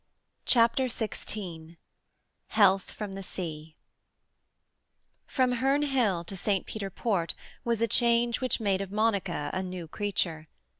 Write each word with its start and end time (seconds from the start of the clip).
CHAPTER 0.45 0.85
XVI 0.85 1.77
HEALTH 2.47 2.89
FROM 2.89 3.11
THE 3.13 3.21
SEA 3.21 3.75
From 5.27 5.51
Herne 5.51 5.83
Hill 5.83 6.23
to 6.23 6.35
St. 6.35 6.65
Peter 6.65 6.89
Port 6.89 7.35
was 7.63 7.83
a 7.83 7.87
change 7.87 8.41
which 8.41 8.59
made 8.59 8.81
of 8.81 8.91
Monica 8.91 9.51
a 9.53 9.61
new 9.61 9.87
creature. 9.87 10.47